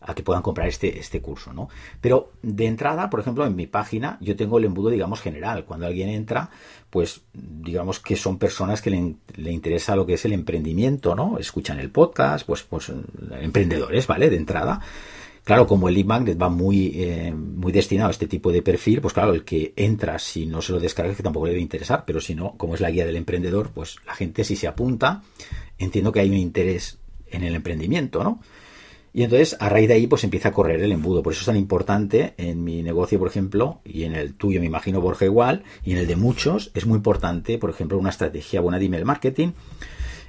[0.00, 1.68] a que puedan comprar este, este curso, ¿no?
[2.00, 5.64] Pero de entrada, por ejemplo, en mi página yo tengo el embudo, digamos, general.
[5.64, 6.50] Cuando alguien entra,
[6.88, 11.38] pues digamos que son personas que le, le interesa lo que es el emprendimiento, ¿no?
[11.38, 12.92] Escuchan el podcast, pues, pues
[13.40, 14.30] emprendedores, ¿vale?
[14.30, 14.80] De entrada
[15.50, 19.00] Claro, como el lead magnet va muy, eh, muy destinado a este tipo de perfil,
[19.00, 22.04] pues claro, el que entra, si no se lo descarga, que tampoco le debe interesar,
[22.06, 25.24] pero si no, como es la guía del emprendedor, pues la gente si se apunta,
[25.76, 27.00] entiendo que hay un interés
[27.32, 28.40] en el emprendimiento, ¿no?
[29.12, 31.20] Y entonces, a raíz de ahí, pues empieza a correr el embudo.
[31.20, 34.66] Por eso es tan importante en mi negocio, por ejemplo, y en el tuyo, me
[34.66, 38.60] imagino, Borja, igual, y en el de muchos, es muy importante, por ejemplo, una estrategia
[38.60, 39.48] buena de email marketing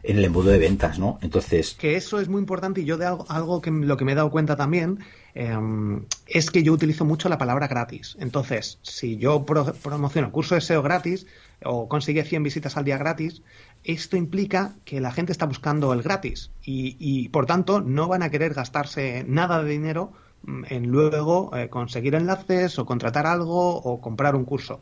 [0.03, 1.19] en el embudo de ventas, ¿no?
[1.21, 1.75] Entonces...
[1.79, 4.15] Que eso es muy importante y yo de algo, algo que lo que me he
[4.15, 4.99] dado cuenta también
[5.35, 8.17] em, es que yo utilizo mucho la palabra gratis.
[8.19, 11.27] Entonces, si yo promociono curso de SEO gratis
[11.63, 13.41] o consigue 100 visitas al día gratis,
[13.83, 18.29] esto implica que la gente está buscando el gratis y, por tanto no van a
[18.29, 24.01] querer gastarse nada de dinero mm, en luego eh, conseguir enlaces o contratar algo o
[24.01, 24.79] comprar un curso.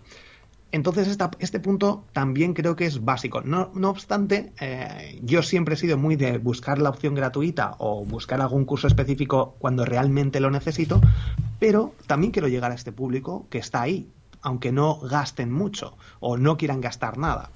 [0.72, 3.42] Entonces este punto también creo que es básico.
[3.42, 8.40] No, obstante, eh, yo siempre he sido muy de buscar la opción gratuita o buscar
[8.40, 11.02] algún curso específico cuando realmente lo necesito,
[11.60, 14.08] pero también quiero llegar a este público que está ahí,
[14.42, 17.50] aunque no gasten mucho o no quieran gastar nada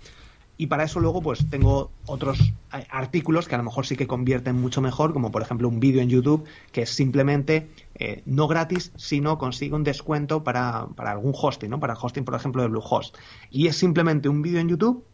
[0.58, 2.40] y para eso luego pues tengo otros
[2.74, 5.80] eh, artículos que a lo mejor sí que convierten mucho mejor, como por ejemplo un
[5.80, 11.12] vídeo en YouTube que es simplemente eh, no gratis, sino consigue un descuento para, para
[11.12, 11.80] algún hosting, ¿no?
[11.80, 13.18] Para hosting, por ejemplo, de Bluehost.
[13.50, 15.06] Y es simplemente un vídeo en YouTube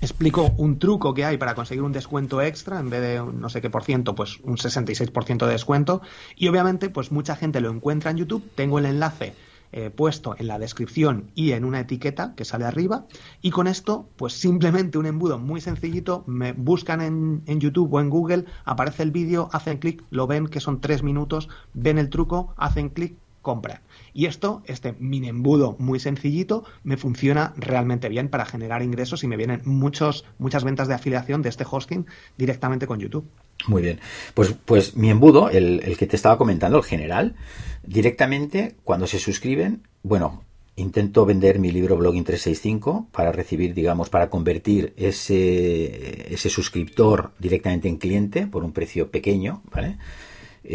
[0.00, 3.60] explico un truco que hay para conseguir un descuento extra, en vez de no sé
[3.62, 6.02] qué por ciento, pues un 66% de descuento.
[6.34, 8.50] Y obviamente, pues mucha gente lo encuentra en YouTube.
[8.56, 9.34] Tengo el enlace
[9.72, 13.06] eh, puesto en la descripción y en una etiqueta que sale arriba.
[13.40, 18.00] Y con esto, pues simplemente un embudo muy sencillito, me buscan en, en YouTube o
[18.00, 22.10] en Google, aparece el vídeo, hacen clic, lo ven que son tres minutos, ven el
[22.10, 23.80] truco, hacen clic, compran.
[24.14, 29.28] Y esto, este mini embudo muy sencillito, me funciona realmente bien para generar ingresos y
[29.28, 33.26] me vienen muchos, muchas ventas de afiliación de este hosting directamente con YouTube.
[33.66, 34.00] Muy bien.
[34.34, 37.36] Pues, pues mi embudo, el, el que te estaba comentando, el general,
[37.84, 40.44] Directamente, cuando se suscriben, bueno,
[40.76, 47.88] intento vender mi libro Blogging 365 para recibir, digamos, para convertir ese, ese suscriptor directamente
[47.88, 49.98] en cliente por un precio pequeño, ¿vale?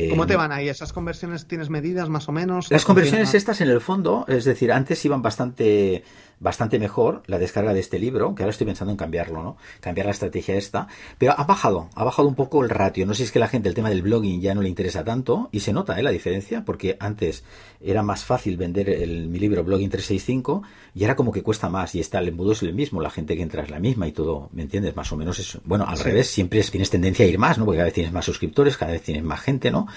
[0.09, 0.67] ¿Cómo te eh, van ahí?
[0.67, 2.69] ¿Esas conversiones tienes medidas más o menos?
[2.69, 6.03] Las conversiones estas en el fondo, es decir, antes iban bastante
[6.39, 9.57] bastante mejor la descarga de este libro, que ahora estoy pensando en cambiarlo, ¿no?
[9.79, 13.05] Cambiar la estrategia esta, pero ha bajado, ha bajado un poco el ratio.
[13.05, 15.03] No sé si es que la gente el tema del blogging ya no le interesa
[15.03, 16.03] tanto y se nota, ¿eh?
[16.03, 17.43] La diferencia, porque antes
[17.81, 20.63] era más fácil vender el, mi libro Blogging 365
[20.95, 23.35] y ahora como que cuesta más y está el embudo es el mismo, la gente
[23.35, 24.95] que entra es la misma y todo, ¿me entiendes?
[24.95, 27.65] Más o menos es, bueno, al revés, siempre tienes tendencia a ir más, ¿no?
[27.65, 29.87] Porque cada vez tienes más suscriptores, cada vez tienes más gente, ¿no?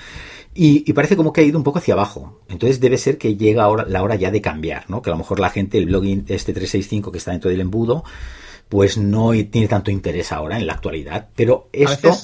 [0.53, 2.41] Y, parece como que ha ido un poco hacia abajo.
[2.49, 5.01] Entonces debe ser que llega ahora la hora ya de cambiar, ¿no?
[5.01, 8.05] Que a lo mejor la gente, el blogging este 365 que está dentro del embudo,
[8.69, 11.29] pues no tiene tanto interés ahora en la actualidad.
[11.35, 12.17] Pero esto...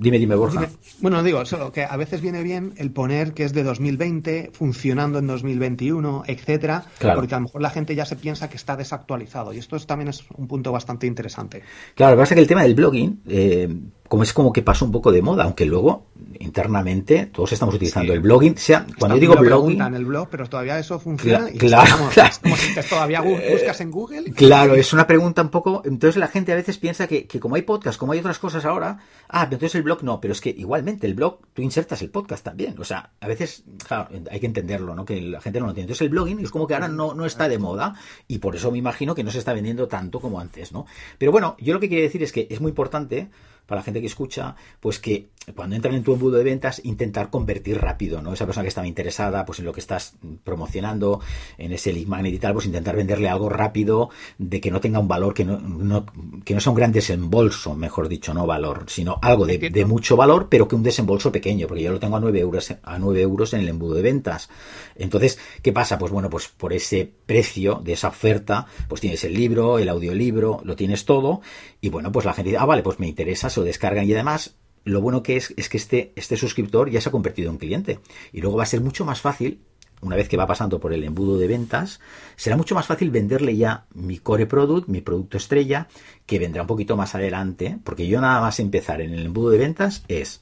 [0.00, 0.68] Dime, dime, Borja.
[1.00, 5.18] bueno, digo, solo que a veces viene bien el poner que es de 2020, funcionando
[5.18, 6.84] en 2021, etcétera,
[7.16, 9.52] porque a lo mejor la gente ya se piensa que está desactualizado.
[9.52, 11.64] Y esto también es un punto bastante interesante.
[11.96, 14.62] Claro, lo que pasa es que el tema del blogging, eh, como es como que
[14.62, 16.06] pasó un poco de moda, aunque luego
[16.40, 18.56] internamente todos estamos utilizando el blogging.
[18.56, 19.80] sea, cuando yo digo blogging.
[19.80, 21.48] En el blog, pero todavía eso funciona.
[21.58, 22.34] claro, claro.
[22.42, 23.20] como si todavía
[23.52, 24.32] buscas en Google.
[24.32, 25.82] Claro, es una pregunta un poco.
[25.84, 28.64] Entonces la gente a veces piensa que, que, como hay podcast, como hay otras cosas
[28.64, 28.98] ahora,
[29.28, 32.44] ah, entonces el blog no, pero es que igualmente el blog tú insertas el podcast
[32.44, 32.74] también.
[32.78, 35.04] O sea, a veces, claro, hay que entenderlo, ¿no?
[35.04, 35.92] Que la gente no lo entiende.
[35.92, 37.94] Entonces el blogging es como que ahora no, no está de moda
[38.26, 40.86] y por eso me imagino que no se está vendiendo tanto como antes, ¿no?
[41.18, 43.30] Pero bueno, yo lo que quiero decir es que es muy importante
[43.68, 47.30] para la gente que escucha, pues que cuando entran en tu embudo de ventas, intentar
[47.30, 48.32] convertir rápido, ¿no?
[48.32, 51.20] Esa persona que estaba interesada, pues en lo que estás promocionando,
[51.58, 54.98] en ese lead magnet y tal, pues intentar venderle algo rápido, de que no tenga
[54.98, 56.06] un valor, que no,
[56.44, 60.16] que no sea un gran desembolso, mejor dicho, no valor, sino algo de, de, mucho
[60.16, 63.20] valor, pero que un desembolso pequeño, porque yo lo tengo a 9 euros, a 9
[63.20, 64.48] euros en el embudo de ventas.
[64.96, 65.98] Entonces, ¿qué pasa?
[65.98, 70.60] Pues bueno, pues por ese precio de esa oferta, pues tienes el libro, el audiolibro,
[70.64, 71.40] lo tienes todo,
[71.80, 74.12] y bueno, pues la gente dice, ah, vale, pues me interesa, se lo descargan y
[74.12, 77.58] además lo bueno que es es que este, este suscriptor ya se ha convertido en
[77.58, 78.00] cliente.
[78.32, 79.60] Y luego va a ser mucho más fácil
[80.00, 82.00] una vez que va pasando por el embudo de ventas,
[82.36, 85.88] será mucho más fácil venderle ya mi core product, mi producto estrella,
[86.26, 89.58] que vendrá un poquito más adelante, porque yo nada más empezar en el embudo de
[89.58, 90.40] ventas es,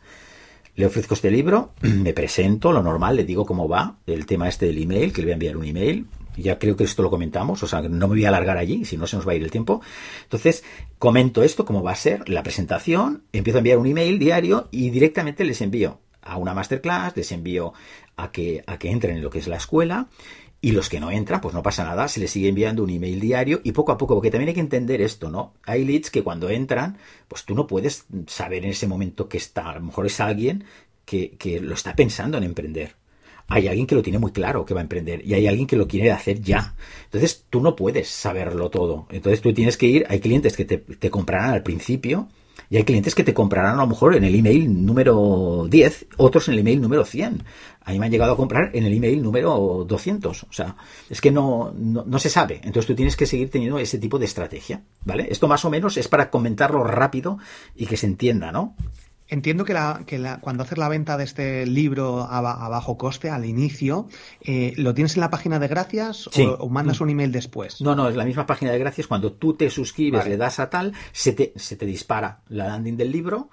[0.74, 4.66] le ofrezco este libro, me presento, lo normal, le digo cómo va, el tema este
[4.66, 7.62] del email, que le voy a enviar un email, ya creo que esto lo comentamos,
[7.62, 9.42] o sea, no me voy a alargar allí, si no se nos va a ir
[9.42, 9.80] el tiempo.
[10.22, 10.64] Entonces,
[10.98, 14.90] comento esto, cómo va a ser la presentación, empiezo a enviar un email diario y
[14.90, 17.72] directamente les envío a una masterclass, les envío
[18.16, 20.08] a que, a que entren en lo que es la escuela.
[20.62, 23.20] Y los que no entran, pues no pasa nada, se les sigue enviando un email
[23.20, 25.52] diario y poco a poco, porque también hay que entender esto, ¿no?
[25.64, 26.96] Hay leads que cuando entran,
[27.28, 30.64] pues tú no puedes saber en ese momento que está, a lo mejor es alguien
[31.04, 32.96] que, que lo está pensando en emprender
[33.48, 35.76] hay alguien que lo tiene muy claro que va a emprender y hay alguien que
[35.76, 36.74] lo quiere hacer ya.
[37.04, 39.06] Entonces tú no puedes saberlo todo.
[39.10, 42.28] Entonces tú tienes que ir, hay clientes que te, comprarán al principio
[42.68, 46.48] y hay clientes que te comprarán a lo mejor en el email número 10, otros
[46.48, 47.44] en el email número 100.
[47.82, 50.42] A mí me han llegado a comprar en el email número 200.
[50.42, 50.74] O sea,
[51.08, 52.56] es que no, no, no, se sabe.
[52.64, 55.28] Entonces tú tienes que seguir teniendo ese tipo de estrategia, ¿vale?
[55.30, 57.38] Esto más o menos es para comentarlo rápido
[57.76, 58.74] y que se entienda, ¿no?
[59.28, 62.96] Entiendo que, la, que la, cuando haces la venta de este libro a, a bajo
[62.96, 64.08] coste, al inicio,
[64.40, 66.42] eh, ¿lo tienes en la página de gracias sí.
[66.42, 67.80] o, o, mandas un email después?
[67.80, 69.06] No, no, es la misma página de gracias.
[69.06, 70.30] Cuando tú te suscribes, vale.
[70.30, 73.50] le das a tal, se te, se te dispara la landing del libro,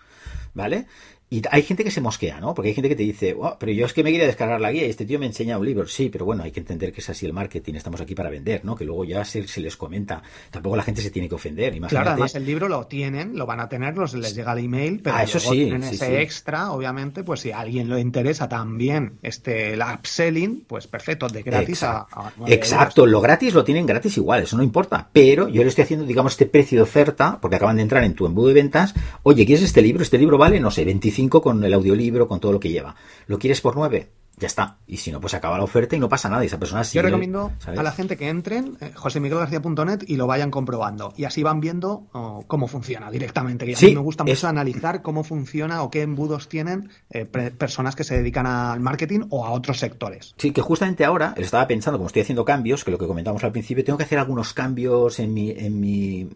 [0.54, 0.88] ¿vale?
[1.34, 2.54] Y hay gente que se mosquea, ¿no?
[2.54, 4.72] Porque hay gente que te dice, oh, pero yo es que me quería descargar la
[4.72, 5.88] guía y este tío me enseña un libro.
[5.88, 8.64] Sí, pero bueno, hay que entender que es así el marketing, estamos aquí para vender,
[8.64, 8.76] ¿no?
[8.76, 10.22] Que luego ya se, se les comenta.
[10.52, 11.74] Tampoco la gente se tiene que ofender.
[11.74, 11.96] Imagínate.
[11.96, 15.00] Claro, además el libro lo tienen, lo van a tener, los, les llega el email,
[15.02, 16.14] pero ah, eso luego sí, tienen sí, ese sí.
[16.18, 21.42] extra, obviamente, pues si a alguien le interesa también este el upselling, pues perfecto, de
[21.42, 22.16] gratis Exacto.
[22.16, 25.10] a, a Exacto, lo gratis lo tienen gratis igual, eso no importa.
[25.12, 28.14] Pero yo le estoy haciendo, digamos, este precio de oferta, porque acaban de entrar en
[28.14, 28.94] tu embudo de ventas.
[29.24, 30.04] Oye, ¿quieres este libro?
[30.04, 32.96] Este libro vale, no sé, 25 con el audiolibro libro, con todo lo que lleva.
[33.28, 34.10] ¿Lo quieres por 9?
[34.38, 34.78] Ya está.
[34.88, 36.44] Y si no, pues acaba la oferta y no pasa nada.
[36.44, 37.02] Y esa persona sigue.
[37.02, 37.80] Yo recomiendo ¿sabes?
[37.80, 41.14] a la gente que entren eh, josemiguelgarcía.net y lo vayan comprobando.
[41.16, 43.70] Y así van viendo oh, cómo funciona directamente.
[43.70, 44.44] Y a sí, mí me gusta mucho es...
[44.44, 49.46] analizar cómo funciona o qué embudos tienen eh, personas que se dedican al marketing o
[49.46, 50.34] a otros sectores.
[50.38, 53.52] Sí, que justamente ahora estaba pensando, como estoy haciendo cambios, que lo que comentamos al
[53.52, 56.30] principio, tengo que hacer algunos cambios en mi, en mi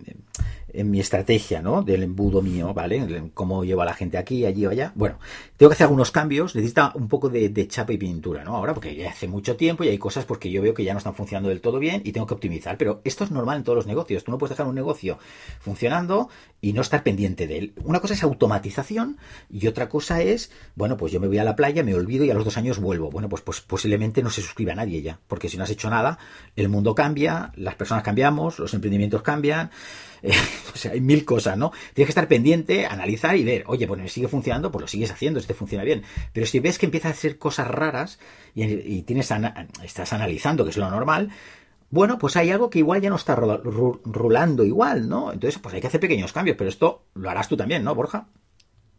[0.73, 1.81] en mi estrategia, ¿no?
[1.81, 3.31] Del embudo mío, ¿vale?
[3.33, 4.91] Cómo llevo a la gente aquí, allí o allá.
[4.95, 5.19] Bueno,
[5.55, 8.55] tengo que hacer algunos cambios, necesita un poco de, chapa y pintura, ¿no?
[8.55, 10.99] Ahora, porque ya hace mucho tiempo y hay cosas porque yo veo que ya no
[10.99, 12.77] están funcionando del todo bien y tengo que optimizar.
[12.77, 14.23] Pero esto es normal en todos los negocios.
[14.23, 15.17] Tú no puedes dejar un negocio
[15.59, 16.29] funcionando
[16.61, 17.73] y no estar pendiente de él.
[17.83, 19.17] Una cosa es automatización
[19.49, 22.31] y otra cosa es, bueno, pues yo me voy a la playa, me olvido y
[22.31, 23.09] a los dos años vuelvo.
[23.09, 25.89] Bueno, pues, pues posiblemente no se suscriba a nadie ya, porque si no has hecho
[25.89, 26.17] nada,
[26.55, 29.71] el mundo cambia, las personas cambiamos, los emprendimientos cambian.
[30.21, 30.31] Eh,
[30.73, 31.71] o sea, hay mil cosas, ¿no?
[31.93, 35.39] Tienes que estar pendiente, analizar y ver, oye, me sigue funcionando, pues lo sigues haciendo,
[35.39, 36.03] si te funciona bien.
[36.33, 38.19] Pero si ves que empieza a hacer cosas raras
[38.55, 39.31] y tienes
[39.83, 41.29] estás analizando, que es lo normal,
[41.89, 45.31] bueno, pues hay algo que igual ya no está rulando igual, ¿no?
[45.31, 48.27] Entonces, pues hay que hacer pequeños cambios, pero esto lo harás tú también, ¿no, Borja?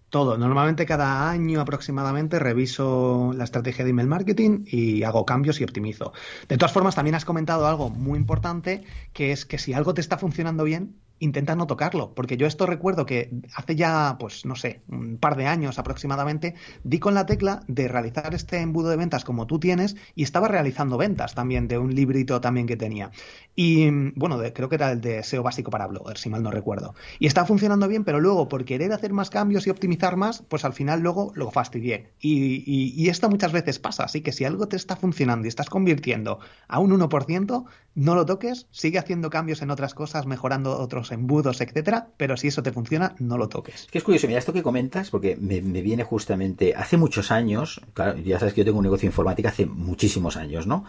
[0.08, 0.38] Todo.
[0.38, 6.14] Normalmente cada año aproximadamente reviso la estrategia de email marketing y hago cambios y optimizo.
[6.48, 10.00] De todas formas, también has comentado algo muy importante, que es que si algo te
[10.00, 14.54] está funcionando bien, intenta no tocarlo, porque yo esto recuerdo que hace ya, pues no
[14.56, 16.54] sé, un par de años aproximadamente,
[16.84, 20.48] di con la tecla de realizar este embudo de ventas como tú tienes y estaba
[20.48, 23.10] realizando ventas también de un librito también que tenía.
[23.54, 26.94] Y bueno, creo que era el de SEO básico para bloggers, si mal no recuerdo.
[27.18, 30.64] Y estaba funcionando bien, pero luego por querer hacer más cambios y optimizar más, pues
[30.64, 32.12] al final luego lo fastidié.
[32.20, 35.48] Y, y, y esto muchas veces pasa, así que si algo te está funcionando y
[35.48, 40.78] estás convirtiendo a un 1%, no lo toques, sigue haciendo cambios en otras cosas, mejorando
[40.78, 43.82] otros embudos, etcétera, pero si eso te funciona, no lo toques.
[43.82, 47.80] Es que es curioso, mira, esto que comentas, porque me, viene justamente hace muchos años,
[47.94, 50.84] claro, ya sabes que yo tengo un negocio de informática hace muchísimos años, ¿no?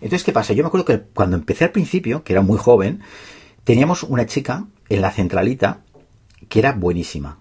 [0.00, 0.52] Entonces, ¿qué pasa?
[0.52, 3.02] Yo me acuerdo que cuando empecé al principio, que era muy joven,
[3.64, 5.80] teníamos una chica en la centralita
[6.48, 7.38] que era buenísima.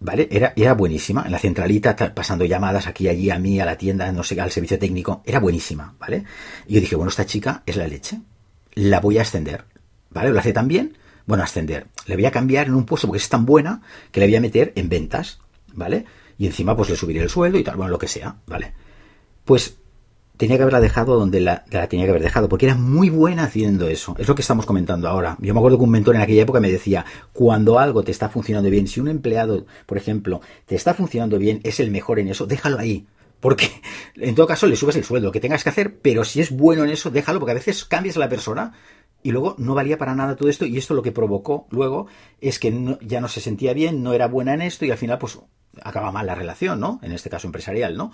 [0.00, 0.28] ¿Vale?
[0.30, 1.24] Era, era buenísima.
[1.26, 4.52] En la centralita, pasando llamadas aquí allí, a mí, a la tienda, no sé, al
[4.52, 5.22] servicio técnico.
[5.26, 6.24] Era buenísima, ¿vale?
[6.68, 8.20] Y yo dije, bueno, esta chica es la leche.
[8.74, 9.64] La voy a ascender.
[10.10, 10.30] ¿Vale?
[10.30, 10.96] Lo hace tan bien
[11.28, 11.86] bueno, ascender.
[12.06, 14.40] Le voy a cambiar en un puesto porque es tan buena que le voy a
[14.40, 15.38] meter en ventas,
[15.74, 16.06] ¿vale?
[16.38, 18.72] Y encima pues le subiré el sueldo y tal, bueno, lo que sea, ¿vale?
[19.44, 19.76] Pues
[20.38, 23.44] tenía que haberla dejado donde la, la, tenía que haber dejado, porque era muy buena
[23.44, 24.16] haciendo eso.
[24.18, 25.36] Es lo que estamos comentando ahora.
[25.40, 28.30] Yo me acuerdo que un mentor en aquella época me decía, cuando algo te está
[28.30, 32.28] funcionando bien, si un empleado, por ejemplo, te está funcionando bien, es el mejor en
[32.28, 33.06] eso, déjalo ahí.
[33.40, 33.70] Porque
[34.16, 36.50] en todo caso le subes el sueldo, lo que tengas que hacer, pero si es
[36.50, 38.72] bueno en eso, déjalo, porque a veces cambias a la persona
[39.22, 42.06] y luego no valía para nada todo esto y esto lo que provocó luego
[42.40, 45.18] es que ya no se sentía bien, no era buena en esto y al final
[45.18, 45.38] pues
[45.82, 47.00] acaba mal la relación, ¿no?
[47.02, 48.12] En este caso empresarial, ¿no?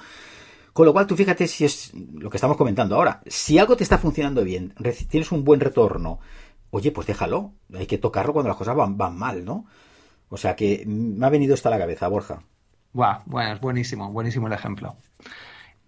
[0.73, 3.21] Con lo cual tú fíjate si es lo que estamos comentando ahora.
[3.27, 4.75] Si algo te está funcionando bien,
[5.09, 6.19] tienes un buen retorno,
[6.71, 7.53] oye, pues déjalo.
[7.73, 9.67] Hay que tocarlo cuando las cosas van, van mal, ¿no?
[10.29, 12.43] O sea que me ha venido esto a la cabeza, Borja.
[12.93, 14.97] Guau, bueno, es buenísimo, buenísimo el ejemplo.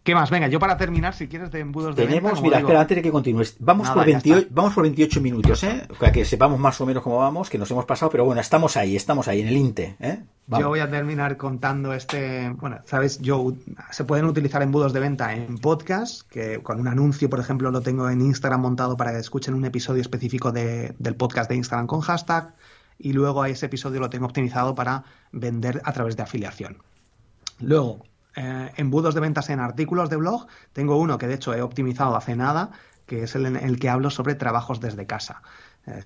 [0.07, 0.31] ¿Qué más?
[0.31, 2.69] Venga, yo para terminar, si quieres, de embudos de Tenemos, venta, mira, digo...
[2.69, 3.57] espera, antes de que continúes.
[3.59, 5.89] Vamos, Nada, por 28, vamos por 28 minutos, ¿eh?
[5.99, 8.77] Para que sepamos más o menos cómo vamos, que nos hemos pasado, pero bueno, estamos
[8.77, 10.23] ahí, estamos ahí, en el INTE, ¿eh?
[10.47, 10.63] Vamos.
[10.63, 12.51] Yo voy a terminar contando este.
[12.51, 13.55] Bueno, sabes, yo
[13.91, 17.81] se pueden utilizar embudos de venta en podcast, que con un anuncio, por ejemplo, lo
[17.81, 21.89] tengo en Instagram montado para que escuchen un episodio específico de, del podcast de Instagram
[21.89, 22.55] con hashtag,
[22.97, 26.77] y luego a ese episodio lo tengo optimizado para vender a través de afiliación.
[27.59, 28.05] Luego,
[28.37, 30.47] eh, embudos de ventas en artículos de blog.
[30.73, 32.71] Tengo uno que de hecho he optimizado hace nada,
[33.07, 35.43] que es el en el que hablo sobre trabajos desde casa.
[35.87, 36.05] Eh,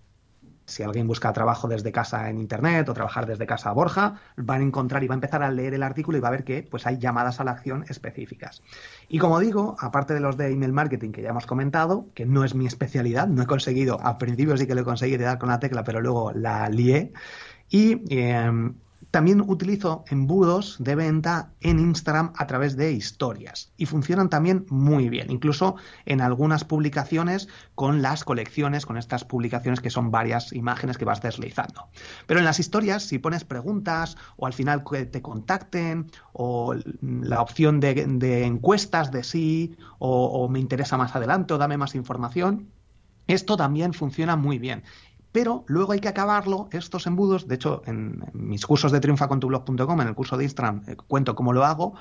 [0.70, 4.60] si alguien busca trabajo desde casa en internet o trabajar desde casa a Borja, van
[4.60, 6.62] a encontrar y va a empezar a leer el artículo y va a ver que
[6.62, 8.62] pues hay llamadas a la acción específicas.
[9.08, 12.44] Y como digo, aparte de los de email marketing que ya hemos comentado, que no
[12.44, 15.48] es mi especialidad, no he conseguido, al principio sí que lo conseguí de dar con
[15.48, 17.12] la tecla, pero luego la lié.
[17.68, 18.74] Y em,
[19.10, 25.08] también utilizo embudos de venta en Instagram a través de historias y funcionan también muy
[25.08, 30.98] bien, incluso en algunas publicaciones con las colecciones, con estas publicaciones que son varias imágenes
[30.98, 31.88] que vas deslizando.
[32.26, 37.40] Pero en las historias, si pones preguntas o al final que te contacten o la
[37.40, 42.68] opción de, encuestas de sí o, o me interesa más adelante o dame más información,
[43.26, 44.82] esto también funciona muy bien
[45.32, 50.08] pero luego hay que acabarlo, estos embudos, de hecho en, mis cursos de triunfacontublog.com, en
[50.08, 51.94] el curso de Instagram, eh, cuento cómo lo hago,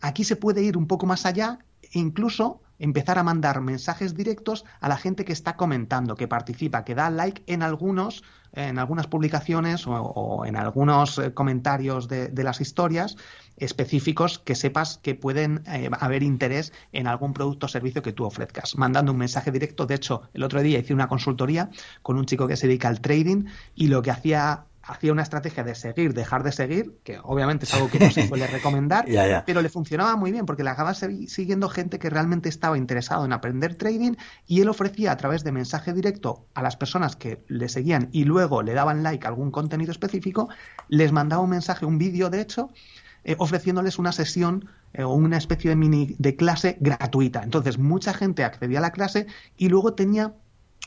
[0.00, 4.64] aquí se puede ir un poco más allá e incluso empezar a mandar mensajes directos
[4.80, 9.06] a la gente que está comentando, que participa, que da like en algunos, en algunas
[9.06, 13.16] publicaciones o, en algunos eh, comentarios de, las historias
[13.58, 18.24] específicos que sepas que pueden eh, haber interés en algún producto o servicio que tú
[18.24, 19.86] ofrezcas, mandando un mensaje directo.
[19.86, 21.70] De hecho, el otro día hice una consultoría
[22.02, 25.62] con un chico que se dedica al trading y lo que hacía hacía una estrategia
[25.64, 29.04] de seguir, dejar de seguir, que obviamente es algo que no se suele recomendar,
[29.44, 33.32] pero le funcionaba muy bien porque le acababa siguiendo gente que realmente estaba interesado en
[33.32, 34.14] aprender trading
[34.46, 38.24] y él ofrecía a través de mensaje directo a las personas que le seguían y
[38.24, 40.48] luego le daban like a algún contenido específico,
[40.88, 42.70] les mandaba un mensaje, un vídeo de hecho,
[43.28, 47.42] eh, ofreciéndoles una sesión eh, o una especie de mini de clase gratuita.
[47.42, 49.26] Entonces mucha gente accedía a la clase
[49.58, 50.34] y luego tenía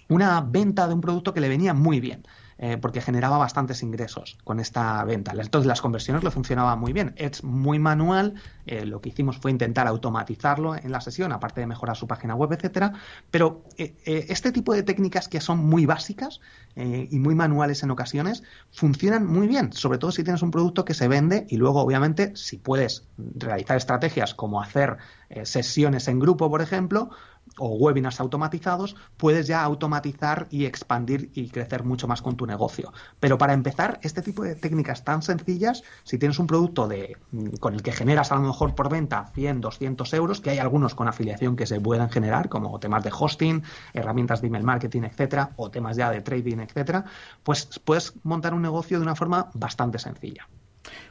[0.09, 2.23] una venta de un producto que le venía muy bien.
[2.63, 5.31] Eh, porque generaba bastantes ingresos con esta venta.
[5.31, 7.11] Entonces las conversiones le funcionaban muy bien.
[7.15, 8.35] Es muy manual,
[8.67, 12.35] eh, lo que hicimos fue intentar automatizarlo en la sesión, aparte de mejorar su página
[12.35, 12.93] web, etcétera.
[13.31, 16.39] Pero eh, este tipo de técnicas que son muy básicas
[16.75, 20.93] y muy manuales en ocasiones funcionan muy bien, sobre todo si tienes un producto que
[20.93, 24.97] se vende y luego, obviamente, si puedes realizar estrategias como hacer
[25.43, 27.09] sesiones en grupo, por ejemplo,
[27.57, 32.93] o webinars automatizados, puedes ya automatizar y expandir y crecer mucho más con tu negocio.
[33.19, 37.57] Pero para empezar, este tipo de técnicas tan sencillas, si tienes un producto de, mm,
[37.59, 40.95] con el que generas a lo mejor por venta 100, 200 euros, que hay algunos
[40.95, 45.53] con afiliación que se puedan generar, como temas de hosting, herramientas de email marketing, etcétera,
[45.55, 47.05] o temas ya de trading, etcétera,
[47.43, 50.47] pues puedes montar un negocio de una forma bastante sencilla.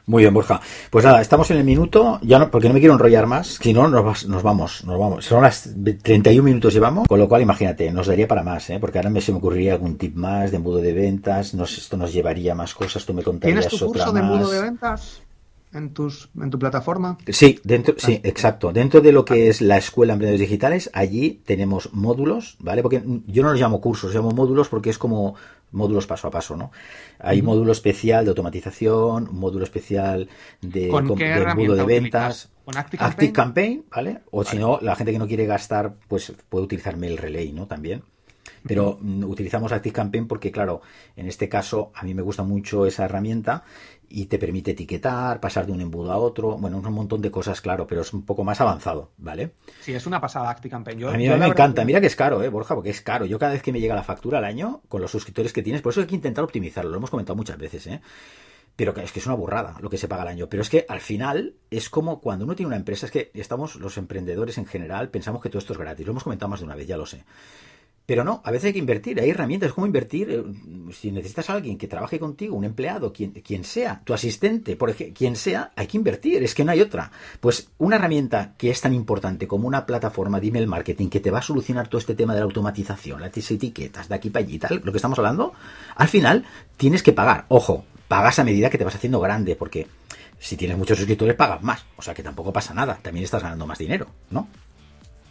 [0.05, 0.59] Muy bien, Borja.
[0.89, 3.73] Pues nada, estamos en el minuto, ya no, porque no me quiero enrollar más, si
[3.73, 5.25] no nos, nos vamos, nos vamos.
[5.25, 5.69] Son las
[6.01, 8.77] 31 minutos llevamos, con lo cual imagínate, nos daría para más, ¿eh?
[8.79, 11.97] porque ahora me se me ocurriría algún tip más de embudo de ventas, nos, esto
[11.97, 15.21] nos llevaría más cosas, tú me contarías ¿Tienes tu curso de embudo de ventas?
[15.73, 19.77] En tus en tu plataforma sí dentro sí exacto dentro de lo que es la
[19.77, 24.31] escuela de emprendedores digitales allí tenemos módulos vale porque yo no los llamo cursos llamo
[24.31, 25.35] módulos porque es como
[25.71, 26.71] módulos paso a paso, ¿no?
[27.19, 30.29] Hay módulo especial de automatización, módulo especial
[30.61, 32.49] de, de, de ventas.
[32.63, 33.85] ¿Con Active Campaign?
[33.89, 34.19] ¿vale?
[34.31, 37.67] O si no, la gente que no quiere gastar, pues puede utilizar Mail Relay, ¿no?
[37.67, 38.03] También.
[38.65, 40.81] Pero utilizamos Active Campaign porque, claro,
[41.15, 43.63] en este caso a mí me gusta mucho esa herramienta
[44.07, 47.61] y te permite etiquetar, pasar de un embudo a otro, bueno, un montón de cosas,
[47.61, 49.53] claro, pero es un poco más avanzado, ¿vale?
[49.79, 51.05] Sí, es una pasada ActiCampaign.
[51.05, 52.75] a mí, me encanta, mira que es caro, ¿eh, Borja?
[52.75, 53.25] Porque es caro.
[53.25, 55.81] Yo cada vez que me llega la factura al año, con los suscriptores que tienes,
[55.81, 58.01] por eso hay que intentar optimizarlo, lo hemos comentado muchas veces, ¿eh?
[58.75, 60.47] Pero es que es una burrada lo que se paga al año.
[60.47, 63.75] Pero es que al final es como cuando uno tiene una empresa, es que estamos
[63.75, 66.05] los emprendedores en general, pensamos que todo esto es gratis.
[66.05, 67.25] Lo hemos comentado más de una vez, ya lo sé.
[68.05, 70.29] Pero no, a veces hay que invertir, hay herramientas, como invertir.
[70.31, 70.43] Eh,
[70.91, 74.89] si necesitas a alguien que trabaje contigo, un empleado, quien, quien sea, tu asistente, por
[74.89, 77.11] ejemplo, quien sea, hay que invertir, es que no hay otra.
[77.39, 81.31] Pues una herramienta que es tan importante como una plataforma de email marketing que te
[81.31, 84.59] va a solucionar todo este tema de la automatización, las etiquetas, de aquí para allí,
[84.59, 85.53] tal, lo que estamos hablando,
[85.95, 86.45] al final
[86.77, 87.45] tienes que pagar.
[87.47, 89.87] Ojo, pagas a medida que te vas haciendo grande, porque
[90.37, 93.65] si tienes muchos suscriptores pagas más, o sea que tampoco pasa nada, también estás ganando
[93.67, 94.47] más dinero, ¿no?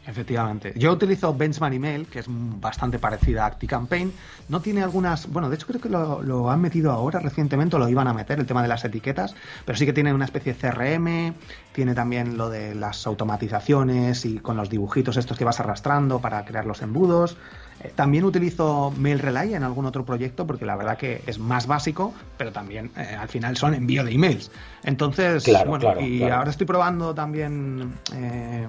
[0.07, 0.73] Efectivamente.
[0.77, 4.13] Yo utilizo Benchmark Email, que es bastante parecida a ActiCampaign.
[4.49, 5.31] No tiene algunas.
[5.31, 8.41] Bueno, de hecho, creo que lo, han metido ahora recientemente, o lo iban a meter,
[8.41, 9.35] el tema de las etiquetas.
[9.65, 11.35] Pero sí que tiene una especie de CRM.
[11.73, 16.45] Tiene también lo de las automatizaciones y con los dibujitos estos que vas arrastrando para
[16.45, 17.37] crear los embudos.
[17.83, 21.67] Eh, también utilizo Mail Relay en algún otro proyecto porque la verdad que es más
[21.67, 24.51] básico, pero también eh, al final son envío de emails.
[24.85, 28.67] Entonces, bueno, y ahora estoy probando también eh,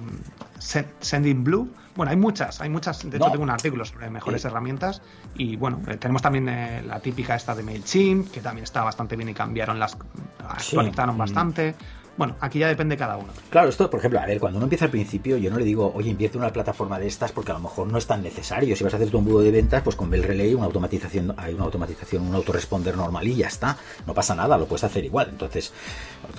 [0.58, 1.70] Sending Blue.
[1.94, 3.02] Bueno, hay muchas, hay muchas.
[3.10, 5.02] De hecho, tengo un artículo sobre mejores herramientas.
[5.34, 6.46] Y bueno, tenemos también
[6.86, 9.98] la típica esta de MailChimp, que también está bastante bien y cambiaron las.
[10.48, 11.18] actualizaron mm.
[11.18, 11.74] bastante.
[12.16, 13.32] Bueno, aquí ya depende cada uno.
[13.50, 15.92] Claro, esto, por ejemplo, a ver, cuando uno empieza al principio, yo no le digo,
[15.94, 18.76] oye, invierte en una plataforma de estas porque a lo mejor no es tan necesario.
[18.76, 21.54] Si vas a hacer tu embudo de ventas, pues con Bell Relay, una automatización, hay
[21.54, 23.76] una automatización, un autoresponder normal y ya está.
[24.06, 25.28] No pasa nada, lo puedes hacer igual.
[25.30, 25.72] Entonces,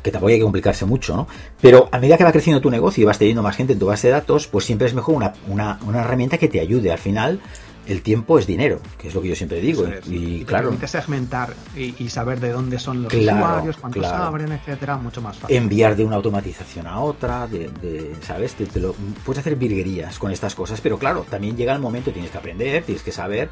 [0.02, 1.28] que tampoco hay que complicarse mucho, ¿no?
[1.60, 3.88] Pero a medida que va creciendo tu negocio y vas teniendo más gente en tu
[3.88, 6.92] base de datos, pues siempre es mejor una, una, una herramienta que te ayude.
[6.92, 7.40] Al final,
[7.88, 9.86] el tiempo es dinero, que es lo que yo siempre digo.
[10.06, 10.70] Y, y, claro.
[10.70, 15.56] Permite segmentar y, saber de dónde son los usuarios, cuántos abren, etcétera, mucho más fácil.
[15.56, 18.54] Enviar de una automatización a otra, de, ¿sabes?
[18.54, 18.94] Te, lo,
[19.26, 22.84] puedes hacer virguerías con estas cosas, pero claro, también llega el momento, tienes que aprender,
[22.84, 23.50] tienes que saber,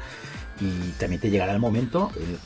[0.60, 2.10] y también te llegará el momento.
[2.16, 2.36] Eh,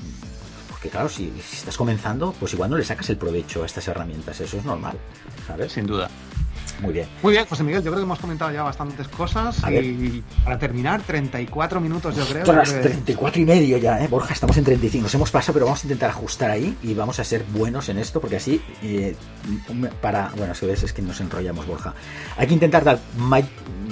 [0.68, 3.86] porque claro, si, si estás comenzando, pues igual no le sacas el provecho a estas
[3.88, 4.96] herramientas, eso es normal,
[5.46, 5.72] ¿sabes?
[5.72, 6.10] Sin duda.
[6.80, 7.06] Muy bien.
[7.22, 9.58] Muy bien, José Miguel, yo creo que hemos comentado ya bastantes cosas.
[9.70, 12.44] y para terminar, 34 minutos, yo creo.
[12.44, 14.08] Tras 34 y medio ya, ¿eh?
[14.08, 15.04] Borja, estamos en 35.
[15.04, 17.98] Nos hemos pasado, pero vamos a intentar ajustar ahí y vamos a ser buenos en
[17.98, 19.16] esto, porque así, eh,
[20.00, 20.32] para.
[20.36, 21.94] Bueno, si ves, es que nos enrollamos, Borja.
[22.36, 22.98] Hay que intentar dar,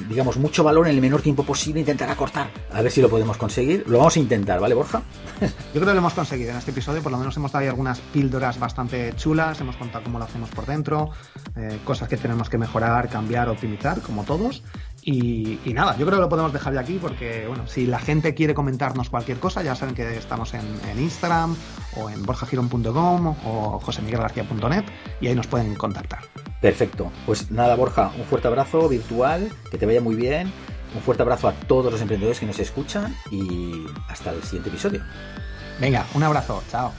[0.08, 2.50] digamos, mucho valor en el menor tiempo posible, intentar acortar.
[2.72, 3.84] A ver si lo podemos conseguir.
[3.86, 5.02] Lo vamos a intentar, ¿vale, Borja?
[5.40, 7.02] Yo creo que lo hemos conseguido en este episodio.
[7.02, 9.60] Por lo menos hemos dado ahí algunas píldoras bastante chulas.
[9.60, 11.10] Hemos contado cómo lo hacemos por dentro,
[11.56, 14.62] eh, cosas que tenemos que mejorar cambiar, optimizar, como todos.
[15.06, 18.34] Y, nada, yo creo que lo podemos dejar de aquí porque, bueno, si la gente
[18.34, 20.64] quiere comentarnos cualquier cosa, ya saben que estamos en,
[20.98, 21.54] Instagram
[21.96, 24.84] o en borjagiron.com o josemiguelgarcía.net
[25.20, 26.20] y ahí nos pueden contactar.
[26.62, 27.12] Perfecto.
[27.26, 30.50] Pues nada, Borja, un fuerte abrazo virtual, que te vaya muy bien.
[30.94, 35.02] Un fuerte abrazo a todos los emprendedores que nos escuchan y hasta el siguiente episodio.
[35.80, 36.92] Venga, un abrazo, chao.